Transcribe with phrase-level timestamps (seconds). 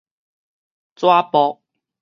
[0.95, 1.61] 紙箔